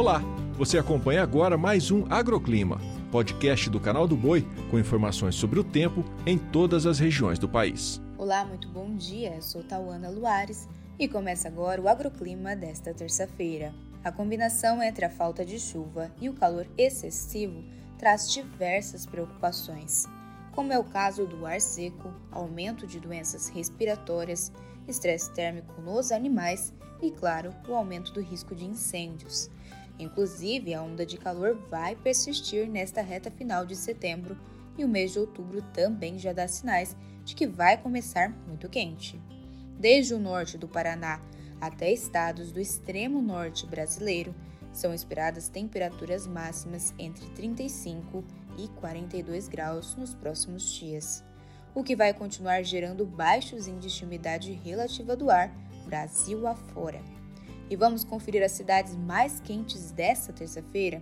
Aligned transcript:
Olá, 0.00 0.22
você 0.54 0.78
acompanha 0.78 1.22
agora 1.22 1.58
mais 1.58 1.90
um 1.90 2.06
Agroclima, 2.10 2.80
podcast 3.12 3.68
do 3.68 3.78
canal 3.78 4.08
do 4.08 4.16
Boi 4.16 4.48
com 4.70 4.78
informações 4.78 5.34
sobre 5.34 5.60
o 5.60 5.62
tempo 5.62 6.02
em 6.24 6.38
todas 6.38 6.86
as 6.86 6.98
regiões 6.98 7.38
do 7.38 7.46
país. 7.46 8.00
Olá, 8.16 8.42
muito 8.46 8.66
bom 8.68 8.96
dia. 8.96 9.34
Eu 9.34 9.42
sou 9.42 9.62
Tauana 9.62 10.08
Luares 10.08 10.66
e 10.98 11.06
começa 11.06 11.48
agora 11.48 11.82
o 11.82 11.86
Agroclima 11.86 12.56
desta 12.56 12.94
terça-feira. 12.94 13.74
A 14.02 14.10
combinação 14.10 14.82
entre 14.82 15.04
a 15.04 15.10
falta 15.10 15.44
de 15.44 15.60
chuva 15.60 16.10
e 16.18 16.30
o 16.30 16.34
calor 16.34 16.66
excessivo 16.78 17.62
traz 17.98 18.32
diversas 18.32 19.04
preocupações, 19.04 20.06
como 20.52 20.72
é 20.72 20.78
o 20.78 20.84
caso 20.84 21.26
do 21.26 21.44
ar 21.44 21.60
seco, 21.60 22.10
aumento 22.32 22.86
de 22.86 22.98
doenças 22.98 23.48
respiratórias, 23.48 24.50
estresse 24.88 25.30
térmico 25.34 25.78
nos 25.82 26.10
animais 26.10 26.72
e, 27.02 27.10
claro, 27.10 27.54
o 27.68 27.74
aumento 27.74 28.14
do 28.14 28.22
risco 28.22 28.54
de 28.54 28.64
incêndios. 28.64 29.50
Inclusive, 30.00 30.72
a 30.72 30.82
onda 30.82 31.04
de 31.04 31.18
calor 31.18 31.54
vai 31.68 31.94
persistir 31.94 32.66
nesta 32.66 33.02
reta 33.02 33.30
final 33.30 33.66
de 33.66 33.76
setembro 33.76 34.36
e 34.78 34.84
o 34.84 34.88
mês 34.88 35.12
de 35.12 35.18
outubro 35.18 35.60
também 35.74 36.18
já 36.18 36.32
dá 36.32 36.48
sinais 36.48 36.96
de 37.22 37.34
que 37.34 37.46
vai 37.46 37.76
começar 37.76 38.30
muito 38.48 38.66
quente. 38.66 39.20
Desde 39.78 40.14
o 40.14 40.18
norte 40.18 40.56
do 40.56 40.66
Paraná 40.66 41.20
até 41.60 41.92
estados 41.92 42.50
do 42.50 42.58
extremo 42.58 43.20
norte 43.20 43.66
brasileiro, 43.66 44.34
são 44.72 44.94
esperadas 44.94 45.48
temperaturas 45.48 46.26
máximas 46.26 46.94
entre 46.98 47.26
35 47.30 48.24
e 48.56 48.68
42 48.68 49.48
graus 49.48 49.94
nos 49.96 50.14
próximos 50.14 50.72
dias, 50.72 51.22
o 51.74 51.84
que 51.84 51.94
vai 51.94 52.14
continuar 52.14 52.62
gerando 52.62 53.04
baixos 53.04 53.68
índices 53.68 53.98
de 53.98 54.04
umidade 54.04 54.52
relativa 54.52 55.14
do 55.14 55.30
ar 55.30 55.52
Brasil 55.84 56.46
afora. 56.46 57.19
E 57.70 57.76
vamos 57.76 58.02
conferir 58.02 58.42
as 58.42 58.50
cidades 58.50 58.96
mais 58.96 59.38
quentes 59.38 59.92
desta 59.92 60.32
terça-feira? 60.32 61.00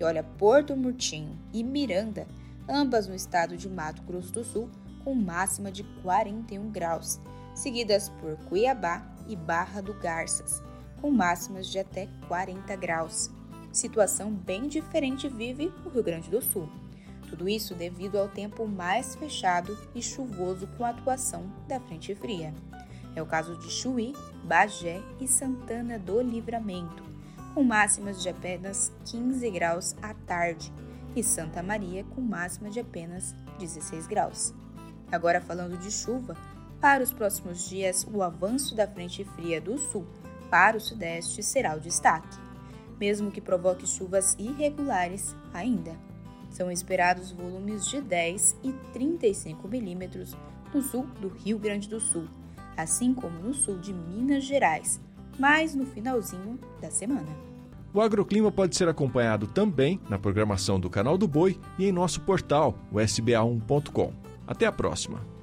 E 0.00 0.02
olha, 0.02 0.24
Porto 0.24 0.74
Murtinho 0.74 1.38
e 1.52 1.62
Miranda, 1.62 2.26
ambas 2.66 3.06
no 3.06 3.14
estado 3.14 3.54
de 3.54 3.68
Mato 3.68 4.02
Grosso 4.02 4.32
do 4.32 4.42
Sul, 4.42 4.70
com 5.04 5.14
máxima 5.14 5.70
de 5.70 5.84
41 6.02 6.70
graus, 6.70 7.20
seguidas 7.54 8.08
por 8.08 8.34
Cuiabá 8.48 9.06
e 9.28 9.36
Barra 9.36 9.82
do 9.82 9.92
Garças, 9.92 10.62
com 11.02 11.10
máximas 11.10 11.66
de 11.66 11.78
até 11.78 12.08
40 12.28 12.74
graus. 12.76 13.30
Situação 13.70 14.32
bem 14.32 14.68
diferente 14.68 15.28
vive 15.28 15.70
o 15.84 15.90
Rio 15.90 16.02
Grande 16.02 16.30
do 16.30 16.40
Sul. 16.40 16.66
Tudo 17.28 17.46
isso 17.46 17.74
devido 17.74 18.16
ao 18.16 18.28
tempo 18.28 18.66
mais 18.66 19.14
fechado 19.16 19.76
e 19.94 20.00
chuvoso 20.00 20.66
com 20.78 20.84
a 20.84 20.90
atuação 20.90 21.52
da 21.68 21.78
frente 21.78 22.14
fria. 22.14 22.54
É 23.16 23.22
o 23.22 23.26
caso 23.26 23.56
de 23.56 23.70
Chuí, 23.70 24.14
Bagé 24.44 25.02
e 25.18 25.26
Santana 25.26 25.98
do 25.98 26.20
Livramento, 26.20 27.02
com 27.54 27.64
máximas 27.64 28.22
de 28.22 28.28
apenas 28.28 28.92
15 29.06 29.50
graus 29.50 29.96
à 30.02 30.12
tarde, 30.12 30.70
e 31.16 31.22
Santa 31.24 31.62
Maria 31.62 32.04
com 32.14 32.20
máxima 32.20 32.68
de 32.68 32.78
apenas 32.78 33.34
16 33.58 34.06
graus. 34.06 34.52
Agora 35.10 35.40
falando 35.40 35.78
de 35.78 35.90
chuva, 35.90 36.36
para 36.78 37.02
os 37.02 37.10
próximos 37.10 37.66
dias, 37.66 38.06
o 38.12 38.22
avanço 38.22 38.74
da 38.74 38.86
frente 38.86 39.24
fria 39.24 39.62
do 39.62 39.78
sul 39.78 40.06
para 40.50 40.76
o 40.76 40.80
sudeste 40.80 41.42
será 41.42 41.74
o 41.74 41.80
destaque, 41.80 42.36
mesmo 43.00 43.30
que 43.30 43.40
provoque 43.40 43.86
chuvas 43.86 44.36
irregulares 44.38 45.34
ainda. 45.54 45.96
São 46.50 46.70
esperados 46.70 47.32
volumes 47.32 47.86
de 47.86 47.98
10 47.98 48.56
e 48.62 48.72
35 48.92 49.66
milímetros 49.66 50.36
no 50.74 50.82
sul 50.82 51.06
do 51.18 51.28
Rio 51.28 51.58
Grande 51.58 51.88
do 51.88 51.98
Sul, 51.98 52.28
assim 52.76 53.14
como 53.14 53.38
no 53.38 53.54
sul 53.54 53.78
de 53.78 53.92
Minas 53.92 54.44
Gerais, 54.44 55.00
mas 55.38 55.74
no 55.74 55.86
finalzinho 55.86 56.58
da 56.80 56.90
semana. 56.90 57.28
O 57.92 58.00
agroclima 58.00 58.52
pode 58.52 58.76
ser 58.76 58.88
acompanhado 58.88 59.46
também 59.46 60.00
na 60.08 60.18
programação 60.18 60.78
do 60.78 60.90
Canal 60.90 61.16
do 61.16 61.26
Boi 61.26 61.58
e 61.78 61.86
em 61.86 61.92
nosso 61.92 62.20
portal, 62.20 62.78
o 62.92 62.96
sba1.com. 62.96 64.12
Até 64.46 64.66
a 64.66 64.72
próxima! 64.72 65.35